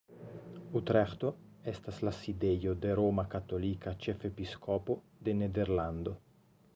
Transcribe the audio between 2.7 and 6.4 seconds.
de la roma katolika ĉefepiskopo de Nederlando.